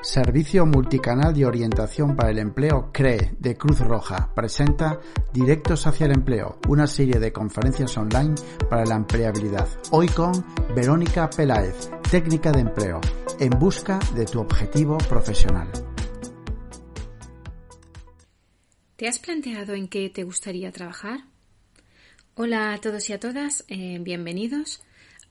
[0.00, 5.00] Servicio Multicanal de Orientación para el Empleo CREE de Cruz Roja presenta
[5.32, 8.36] Directos hacia el Empleo, una serie de conferencias online
[8.70, 9.68] para la empleabilidad.
[9.90, 10.32] Hoy con
[10.76, 13.00] Verónica Peláez, técnica de empleo,
[13.40, 15.68] en busca de tu objetivo profesional.
[18.94, 21.24] ¿Te has planteado en qué te gustaría trabajar?
[22.36, 24.80] Hola a todos y a todas, eh, bienvenidos.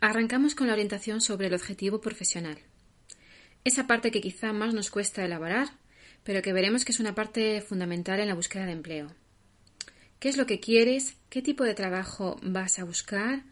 [0.02, 2.67] Arrancamos con la orientación sobre el objetivo profesional.
[3.68, 5.68] Esa parte que quizá más nos cuesta elaborar,
[6.24, 9.12] pero que veremos que es una parte fundamental en la búsqueda de empleo.
[10.22, 11.18] ¿Qué es lo que quieres?
[11.30, 13.44] ¿Qué tipo de trabajo vas a buscar?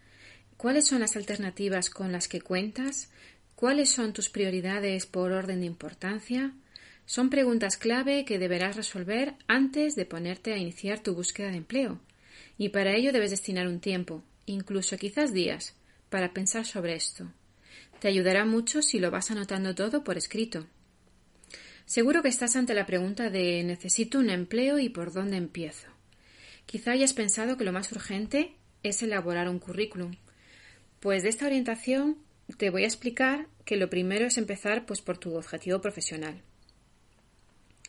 [0.56, 3.12] ¿Cuáles son las alternativas con las que cuentas?
[3.56, 6.54] ¿Cuáles son tus prioridades por orden de importancia?
[7.06, 12.00] Son preguntas clave que deberás resolver antes de ponerte a iniciar tu búsqueda de empleo.
[12.58, 15.76] Y para ello debes destinar un tiempo, incluso quizás días,
[16.10, 17.30] para pensar sobre esto.
[18.00, 20.68] Te ayudará mucho si lo vas anotando todo por escrito.
[21.86, 25.88] Seguro que estás ante la pregunta de necesito un empleo y por dónde empiezo.
[26.66, 30.16] Quizá hayas pensado que lo más urgente es elaborar un currículum.
[31.00, 32.18] Pues de esta orientación
[32.58, 36.42] te voy a explicar que lo primero es empezar pues por tu objetivo profesional.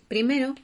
[0.08, 0.54] Primero,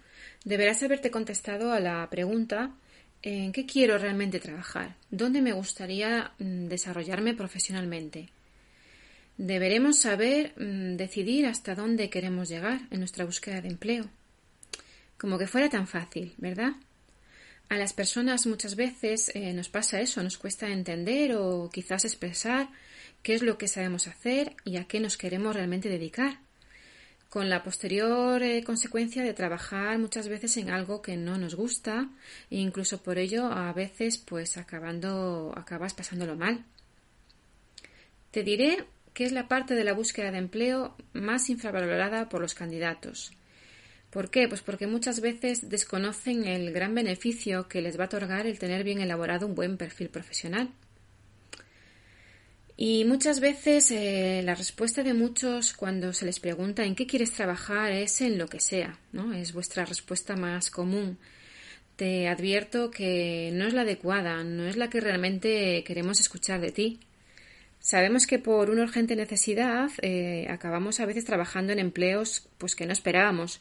[0.45, 2.75] deberás haberte contestado a la pregunta
[3.23, 4.97] ¿en qué quiero realmente trabajar?
[5.11, 8.29] ¿Dónde me gustaría mm, desarrollarme profesionalmente?
[9.45, 14.09] Deberemos saber mm, decidir hasta dónde queremos llegar en nuestra búsqueda de empleo.
[15.19, 16.75] Como que fuera tan fácil, ¿verdad?
[17.69, 22.69] A las personas muchas veces eh, nos pasa eso, nos cuesta entender o quizás expresar
[23.25, 26.39] qué es lo que sabemos hacer y a qué nos queremos realmente dedicar,
[27.29, 32.09] con la posterior eh, consecuencia de trabajar muchas veces en algo que no nos gusta
[32.49, 36.65] e incluso por ello a veces pues acabando acabas pasándolo mal.
[38.31, 42.55] Te diré que es la parte de la búsqueda de empleo más infravalorada por los
[42.55, 43.33] candidatos.
[44.11, 44.47] ¿Por qué?
[44.47, 48.85] Pues porque muchas veces desconocen el gran beneficio que les va a otorgar el tener
[48.85, 50.69] bien elaborado un buen perfil profesional.
[52.77, 57.33] Y muchas veces eh, la respuesta de muchos cuando se les pregunta en qué quieres
[57.33, 59.33] trabajar es en lo que sea, ¿no?
[59.33, 61.19] Es vuestra respuesta más común.
[61.97, 66.73] Te advierto que no es la adecuada, no es la que realmente queremos escuchar de
[66.73, 67.01] ti.
[67.83, 72.87] Sabemos que por una urgente necesidad eh, acabamos a veces trabajando en empleos pues que
[72.87, 73.61] no esperábamos,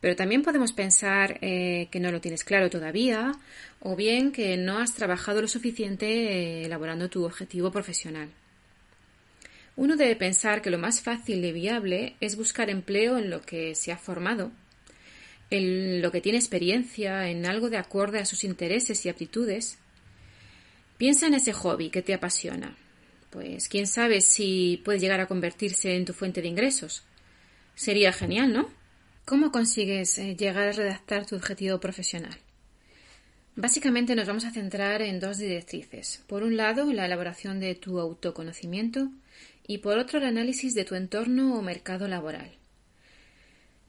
[0.00, 3.30] pero también podemos pensar eh, que no lo tienes claro todavía
[3.78, 8.30] o bien que no has trabajado lo suficiente eh, elaborando tu objetivo profesional.
[9.76, 13.76] Uno debe pensar que lo más fácil y viable es buscar empleo en lo que
[13.76, 14.50] se ha formado,
[15.50, 19.78] en lo que tiene experiencia, en algo de acorde a sus intereses y aptitudes.
[20.98, 22.76] Piensa en ese hobby que te apasiona,
[23.32, 27.02] pues quién sabe si puede llegar a convertirse en tu fuente de ingresos.
[27.74, 28.68] Sería genial, ¿no?
[29.24, 32.36] ¿Cómo consigues eh, llegar a redactar tu objetivo profesional?
[33.56, 36.22] Básicamente nos vamos a centrar en dos directrices.
[36.26, 39.10] Por un lado, la elaboración de tu autoconocimiento
[39.66, 42.52] y por otro, el análisis de tu entorno o mercado laboral.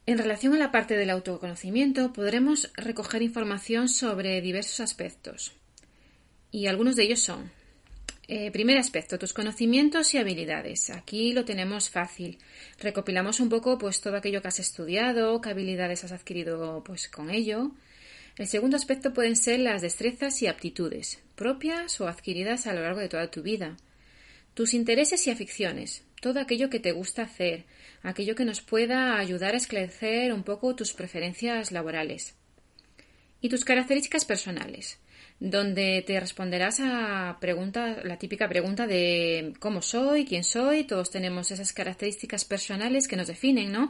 [0.06, 5.54] En relación a la parte del autoconocimiento, podremos recoger información sobre diversos aspectos.
[6.52, 7.52] Y algunos de ellos son
[8.28, 10.89] eh, primer aspecto, tus conocimientos y habilidades.
[10.89, 12.38] Aquí lo tenemos fácil.
[12.79, 17.29] Recopilamos un poco pues todo aquello que has estudiado, qué habilidades has adquirido pues con
[17.29, 17.72] ello.
[18.38, 23.00] El segundo aspecto pueden ser las destrezas y aptitudes, propias o adquiridas a lo largo
[23.00, 23.78] de toda tu vida.
[24.53, 27.66] Tus intereses y aficiones, todo aquello que te gusta hacer,
[28.03, 32.36] aquello que nos pueda ayudar a esclarecer un poco tus preferencias laborales.
[33.42, 34.98] Y tus características personales,
[35.39, 41.74] donde te responderás a la típica pregunta de cómo soy, quién soy, todos tenemos esas
[41.74, 43.89] características personales que nos definen, ¿no?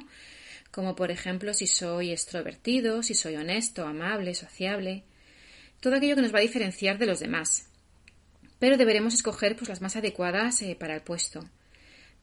[0.71, 5.03] Como por ejemplo si soy extrovertido, si soy honesto, amable, sociable,
[5.79, 7.67] todo aquello que nos va a diferenciar de los demás.
[8.57, 11.47] Pero deberemos escoger pues, las más adecuadas eh, para el puesto.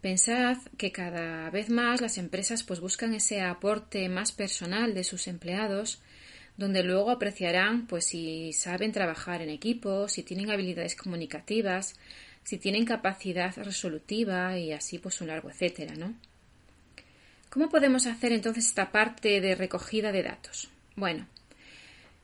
[0.01, 5.29] Pensad que cada vez más las empresas pues buscan ese aporte más personal de sus
[5.29, 6.01] empleados
[6.57, 11.95] donde luego apreciarán pues si saben trabajar en equipo, si tienen habilidades comunicativas,
[12.45, 16.15] si tienen capacidad resolutiva y así pues un largo etcétera, ¿no?
[17.49, 20.69] ¿Cómo podemos hacer entonces esta parte de recogida de datos?
[20.95, 21.27] Bueno,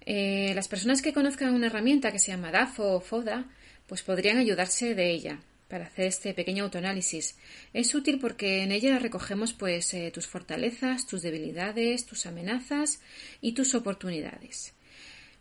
[0.05, 3.45] eh, las personas que conozcan una herramienta que se llama DAFO o FODA,
[3.89, 7.37] pues podrían ayudarse de ella para hacer este pequeño autoanálisis.
[7.73, 13.01] Es útil porque en ella recogemos pues eh, tus fortalezas, tus debilidades, tus amenazas
[13.41, 14.75] y tus oportunidades.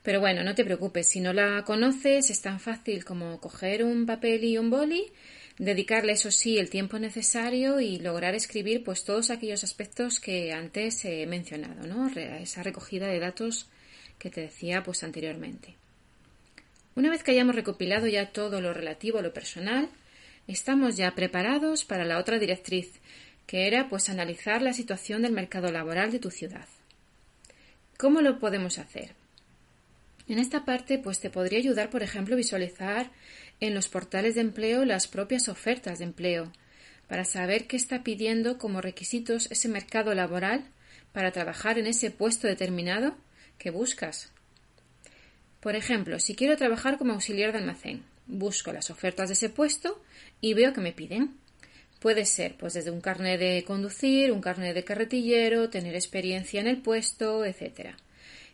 [0.01, 4.05] Pero bueno, no te preocupes, si no la conoces es tan fácil como coger un
[4.05, 5.11] papel y un boli,
[5.57, 11.03] dedicarle eso sí el tiempo necesario y lograr escribir pues todos aquellos aspectos que antes
[11.05, 12.07] he mencionado, ¿no?
[12.07, 13.67] Esa recogida de datos
[14.19, 15.75] que te decía pues anteriormente.
[16.95, 19.89] Una vez que hayamos recopilado ya todo lo relativo a lo personal,
[20.47, 22.99] estamos ya preparados para la otra directriz,
[23.47, 26.67] que era pues analizar la situación del mercado laboral de tu ciudad.
[27.97, 29.13] ¿Cómo lo podemos hacer?
[30.27, 33.11] En esta parte pues te podría ayudar, por ejemplo, visualizar
[33.59, 36.51] en los portales de empleo las propias ofertas de empleo,
[37.07, 40.65] para saber qué está pidiendo como requisitos ese mercado laboral
[41.13, 43.15] para trabajar en ese puesto determinado
[43.57, 44.31] que buscas.
[45.59, 50.01] Por ejemplo, si quiero trabajar como auxiliar de almacén, busco las ofertas de ese puesto
[50.41, 51.35] y veo que me piden.
[51.99, 56.67] Puede ser pues desde un carnet de conducir, un carnet de carretillero, tener experiencia en
[56.67, 57.95] el puesto, etc.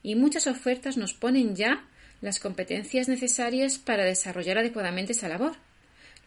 [0.04, 1.86] Y muchas ofertas nos ponen ya
[2.22, 5.54] las competencias necesarias para desarrollar adecuadamente esa labor.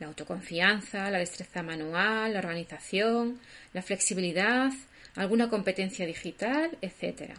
[0.01, 3.39] La autoconfianza, la destreza manual, la organización,
[3.73, 4.73] la flexibilidad,
[5.15, 7.35] alguna competencia digital, etc.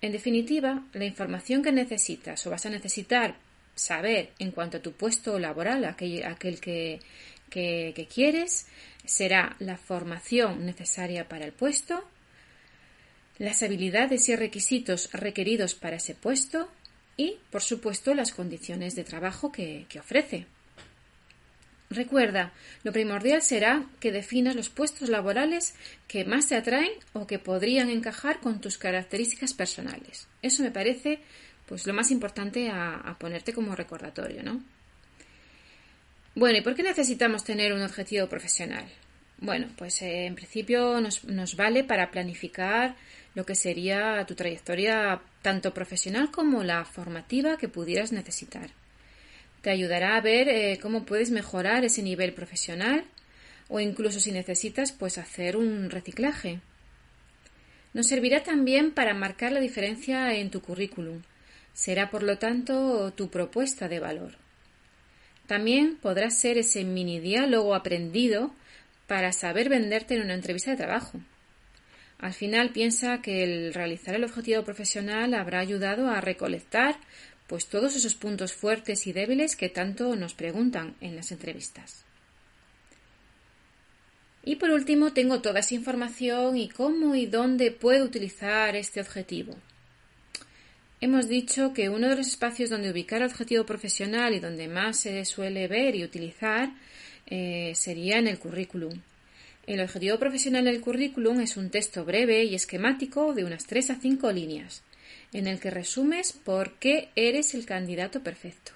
[0.00, 3.36] En definitiva, la información que necesitas o vas a necesitar
[3.74, 7.00] saber en cuanto a tu puesto laboral, aquel, que,
[7.50, 8.66] que quieres,
[9.04, 12.04] será la formación necesaria para el puesto,
[13.38, 16.70] las habilidades y requisitos requeridos para ese puesto,
[17.16, 20.46] y, por supuesto, las condiciones de trabajo que, ofrece.
[21.90, 25.74] Recuerda, lo primordial será que definas los puestos laborales
[26.08, 30.26] que más te atraen o que podrían encajar con tus características personales.
[30.42, 31.20] Eso me parece
[31.66, 34.62] pues lo más importante a, ponerte como recordatorio, ¿no?
[36.34, 38.84] Bueno, ¿y por qué necesitamos tener un objetivo profesional?
[39.38, 42.96] Bueno, pues eh, en principio nos, vale para planificar
[43.34, 48.70] lo que sería tu trayectoria tanto profesional como la formativa que pudieras necesitar.
[49.62, 53.04] Te ayudará a ver eh, cómo puedes mejorar ese nivel profesional
[53.68, 56.60] o incluso si necesitas pues hacer un reciclaje.
[57.92, 61.22] Nos servirá también para marcar la diferencia en tu currículum.
[61.74, 64.36] Será por lo tanto tu propuesta de valor.
[65.46, 68.54] También podrás ser ese mini diálogo aprendido
[69.06, 71.20] para saber venderte en una entrevista de trabajo.
[72.18, 76.96] Al final piensa que el realizar el objetivo profesional habrá ayudado a recolectar
[77.46, 82.04] pues todos esos puntos fuertes y débiles que tanto nos preguntan en las entrevistas.
[84.42, 89.54] Y por último, tengo toda esa información y cómo y dónde puedo utilizar este objetivo.
[91.00, 95.00] Hemos dicho que uno de los espacios donde ubicar el objetivo profesional y donde más
[95.00, 96.70] se suele ver y utilizar
[97.26, 99.00] eh, sería en el currículum.
[99.66, 103.94] El objetivo profesional del currículum es un texto breve y esquemático de unas 3 a
[103.96, 104.82] 5 líneas,
[105.32, 108.72] en el que resumes por qué eres el candidato perfecto.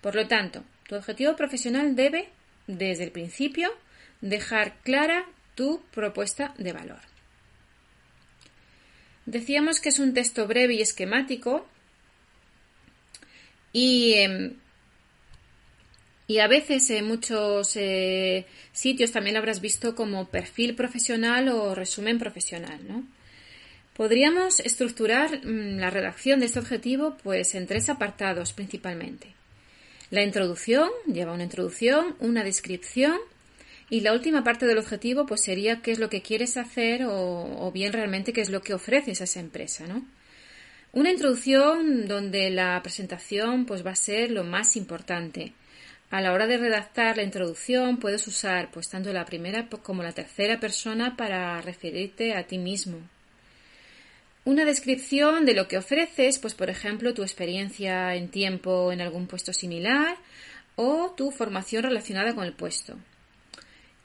[0.00, 2.28] Por lo tanto, tu objetivo profesional debe,
[2.66, 3.70] desde el principio,
[4.20, 7.13] dejar clara tu propuesta de valor.
[9.26, 11.66] Decíamos que es un texto breve y esquemático
[13.72, 14.54] y em,
[16.26, 21.74] y a veces en muchos eh, sitios también lo habrás visto como perfil profesional o
[21.74, 23.04] resumen profesional, ¿no?
[23.94, 29.34] Podríamos estructurar mm, la redacción de este objetivo pues en tres apartados principalmente.
[30.10, 33.18] La introducción lleva una introducción, una descripción
[33.94, 37.70] y la última parte del objetivo pues sería qué es lo que quieres hacer o,
[37.72, 40.04] bien realmente qué es lo que ofreces a esa empresa, ¿no?
[40.92, 45.52] Una introducción donde la presentación pues va a ser lo más importante
[46.10, 50.10] a la hora de redactar la introducción puedes usar pues tanto la primera como la
[50.10, 52.98] tercera persona para referirte a ti mismo.
[54.44, 59.28] Una descripción de lo que ofreces, pues por ejemplo tu experiencia en tiempo en algún
[59.28, 60.16] puesto similar
[60.74, 62.98] o tu formación relacionada con el puesto.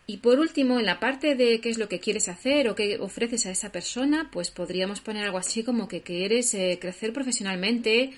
[0.10, 2.98] Y por último, en la parte de qué es lo que quieres hacer o qué
[3.00, 8.14] ofreces a esa persona, pues podríamos poner algo así como que quieres eh, crecer profesionalmente,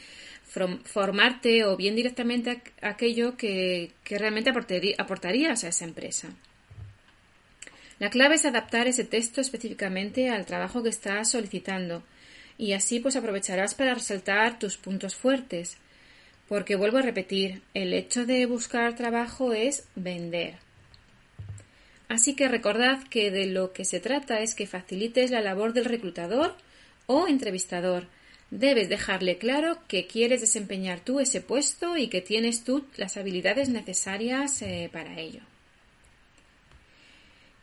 [0.86, 4.54] formarte o bien directamente aquello que, realmente
[4.98, 6.30] aportarías a esa empresa.
[8.00, 12.04] La clave es adaptar ese texto específicamente al trabajo que estás solicitando
[12.58, 15.76] y así pues aprovecharás para resaltar tus puntos fuertes.
[16.48, 20.71] Porque vuelvo a repetir, el hecho de buscar trabajo es vender.
[22.12, 25.86] Así que recordad que de lo que se trata es que facilites la labor del
[25.86, 26.58] reclutador
[27.06, 28.08] o entrevistador.
[28.50, 33.70] Debes dejarle claro que quieres desempeñar tú ese puesto y que tienes tú las habilidades
[33.70, 35.40] necesarias eh, para ello.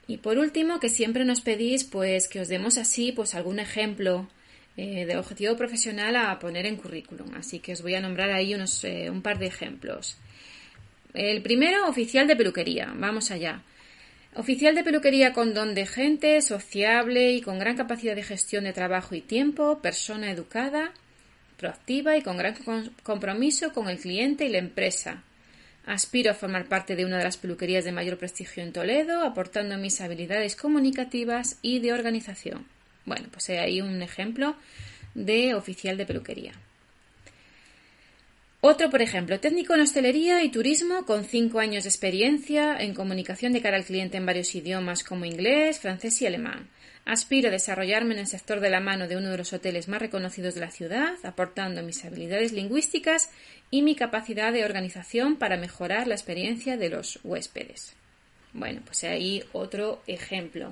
[0.07, 4.31] Y por último, que siempre nos pedís pues que os demos así pues algún ejemplo
[4.78, 7.35] eh, de objetivo profesional a poner en currículum.
[7.35, 10.17] Así que os voy a nombrar ahí unos, eh, un par de ejemplos.
[11.12, 12.95] El primero, oficial de peluquería.
[12.97, 13.62] Vamos allá.
[14.38, 18.73] Oficial de peluquería con don de gente, sociable y con gran capacidad de gestión de
[18.73, 20.92] trabajo y tiempo, persona educada,
[21.57, 22.54] proactiva y con gran
[23.02, 25.25] compromiso con el cliente y la empresa.
[25.87, 29.76] Aspiro a formar parte de una de las peluquerías de mayor prestigio en Toledo, aportando
[29.76, 32.64] mis habilidades comunicativas y de organización.
[33.07, 34.54] Bueno, pues hay ahí un ejemplo
[35.16, 36.52] de oficial de peluquería.
[38.61, 43.53] Otro, por ejemplo, técnico en hostelería y turismo con cinco años de experiencia en comunicación
[43.53, 46.69] de cara al cliente en varios idiomas como inglés, francés y alemán.
[47.05, 50.00] Aspiro a desarrollarme en el sector de la mano de uno de los hoteles más
[50.00, 53.31] reconocidos de la ciudad, aportando mis habilidades lingüísticas
[53.71, 57.95] y mi capacidad de organización para mejorar la experiencia de los huéspedes.
[58.53, 60.71] Bueno, pues ahí otro ejemplo.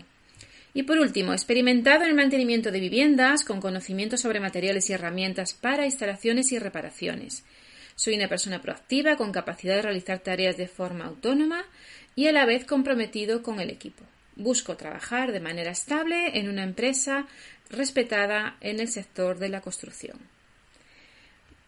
[0.74, 5.54] Y por último, experimentado en el mantenimiento de viviendas con conocimiento sobre materiales y herramientas
[5.54, 7.44] para instalaciones y reparaciones.
[7.96, 11.64] Soy una persona proactiva con capacidad de realizar tareas de forma autónoma
[12.14, 14.04] y a la vez comprometido con el equipo.
[14.36, 17.26] Busco trabajar de manera estable en una empresa
[17.70, 20.18] respetada en el sector de la construcción.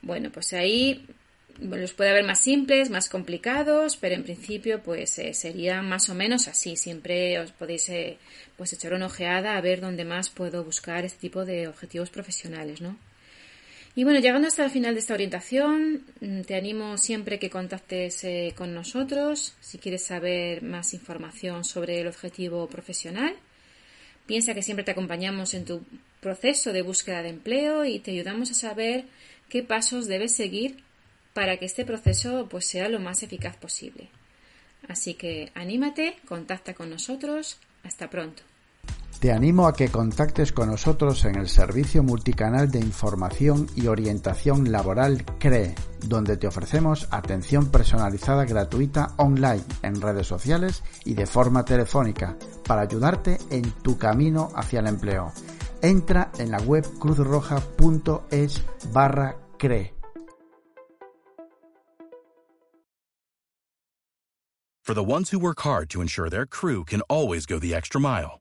[0.02, 1.06] Bueno, pues ahí
[1.60, 6.14] los puede haber más simples, más complicados, pero en principio pues eh, sería más o
[6.14, 6.76] menos así.
[6.76, 8.18] Siempre os podéis eh,
[8.58, 12.82] pues echar una ojeada a ver dónde más puedo buscar este tipo de objetivos profesionales,
[12.82, 12.98] ¿no?
[13.98, 18.22] Y bueno, llegando hasta el final de esta orientación, mm, te animo siempre que contactes
[18.22, 23.34] eh, con nosotros si quieres saber más información sobre el objetivo profesional.
[24.24, 25.82] Piensa que siempre te acompañamos en tu
[26.20, 29.04] proceso de búsqueda de empleo y te ayudamos a saber
[29.48, 30.76] qué pasos debes seguir
[31.34, 34.10] para que este proceso pues, sea lo más eficaz posible.
[34.86, 37.58] Así que anímate, contacta con nosotros.
[37.82, 38.44] Hasta pronto.
[39.20, 44.70] Te animo a que contactes con nosotros en el servicio multicanal de información y orientación
[44.70, 45.74] laboral CREE,
[46.06, 52.82] donde te ofrecemos atención personalizada gratuita online en redes sociales y de forma telefónica para
[52.82, 55.32] ayudarte en tu camino hacia el empleo.
[55.82, 59.94] Entra en la web cruzroja.es barra CRE.
[64.84, 68.00] For the ones who work hard to ensure their crew can always go the extra
[68.00, 68.40] mile.